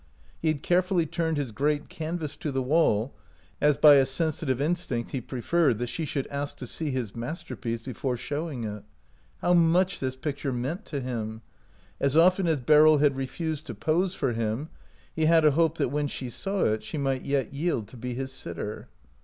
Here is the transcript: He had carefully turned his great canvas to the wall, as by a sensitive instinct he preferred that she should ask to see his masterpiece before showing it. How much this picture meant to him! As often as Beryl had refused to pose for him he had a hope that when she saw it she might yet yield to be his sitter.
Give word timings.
He 0.39 0.47
had 0.47 0.63
carefully 0.63 1.05
turned 1.05 1.37
his 1.37 1.51
great 1.51 1.87
canvas 1.87 2.35
to 2.37 2.51
the 2.51 2.63
wall, 2.63 3.13
as 3.61 3.77
by 3.77 3.97
a 3.97 4.05
sensitive 4.07 4.59
instinct 4.59 5.11
he 5.11 5.21
preferred 5.21 5.77
that 5.77 5.89
she 5.89 6.05
should 6.05 6.25
ask 6.29 6.57
to 6.57 6.65
see 6.65 6.89
his 6.89 7.15
masterpiece 7.15 7.83
before 7.83 8.17
showing 8.17 8.63
it. 8.63 8.83
How 9.43 9.53
much 9.53 9.99
this 9.99 10.15
picture 10.15 10.51
meant 10.51 10.85
to 10.87 11.01
him! 11.01 11.43
As 11.99 12.17
often 12.17 12.47
as 12.47 12.57
Beryl 12.57 12.97
had 12.97 13.15
refused 13.15 13.67
to 13.67 13.75
pose 13.75 14.15
for 14.15 14.33
him 14.33 14.69
he 15.15 15.25
had 15.25 15.45
a 15.45 15.51
hope 15.51 15.77
that 15.77 15.89
when 15.89 16.07
she 16.07 16.31
saw 16.31 16.63
it 16.63 16.81
she 16.81 16.97
might 16.97 17.21
yet 17.21 17.53
yield 17.53 17.87
to 17.89 17.95
be 17.95 18.15
his 18.15 18.31
sitter. 18.33 18.89